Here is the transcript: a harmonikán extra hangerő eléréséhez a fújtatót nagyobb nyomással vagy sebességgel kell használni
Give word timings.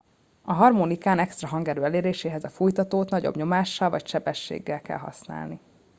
a 0.41 0.53
harmonikán 0.53 1.19
extra 1.19 1.47
hangerő 1.47 1.83
eléréséhez 1.83 2.43
a 2.43 2.49
fújtatót 2.49 3.09
nagyobb 3.09 3.35
nyomással 3.35 3.89
vagy 3.89 4.07
sebességgel 4.07 4.81
kell 4.81 4.97
használni 4.97 5.59